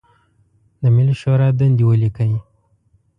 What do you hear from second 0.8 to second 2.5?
د ملي شورا دندې ولیکئ.